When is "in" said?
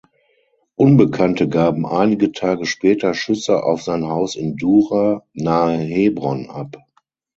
4.35-4.55